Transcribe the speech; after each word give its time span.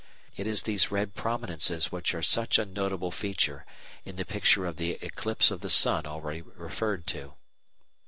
It 0.35 0.47
is 0.47 0.63
these 0.63 0.89
red 0.89 1.13
"prominences" 1.13 1.91
which 1.91 2.15
are 2.15 2.23
such 2.23 2.57
a 2.57 2.65
notable 2.65 3.11
feature 3.11 3.67
in 4.03 4.15
the 4.15 4.25
picture 4.25 4.65
of 4.65 4.77
the 4.77 4.93
eclipse 5.05 5.51
of 5.51 5.61
the 5.61 5.69
sun 5.69 6.07
already 6.07 6.41
referred 6.41 7.05
to. 7.09 7.35